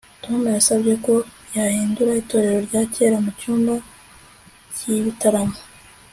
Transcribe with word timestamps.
tom 0.23 0.41
yasabye 0.57 0.93
ko 1.05 1.13
bahindura 1.53 2.11
itorero 2.21 2.59
rya 2.67 2.81
kera 2.93 3.17
mu 3.23 3.31
cyumba 3.39 3.73
cy'ibitaramo 4.75 5.57